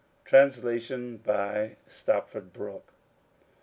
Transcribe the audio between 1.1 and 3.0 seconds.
of Stopford Brooke.